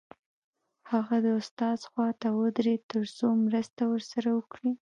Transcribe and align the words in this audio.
هغه 0.91 1.15
د 1.25 1.27
استاد 1.39 1.79
خواته 1.89 2.27
ودرېد 2.39 2.81
تر 2.93 3.03
څو 3.17 3.27
مرسته 3.45 3.81
ورسره 3.91 4.29
وکړي 4.37 4.71